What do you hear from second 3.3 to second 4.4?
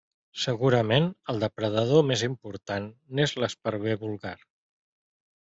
l'esparver vulgar.